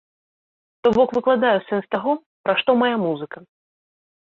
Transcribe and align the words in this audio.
То 0.87 0.91
бок 0.95 1.09
выкладаю 1.17 1.51
сэнс 1.67 1.85
таго, 1.97 2.17
пра 2.47 2.53
што 2.65 2.69
мая 2.83 2.95
музыка. 3.05 3.39